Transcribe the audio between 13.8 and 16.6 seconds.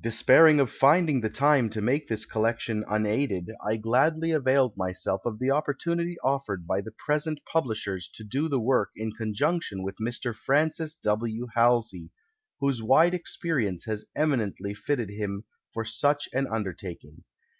has eminently fitted him for such an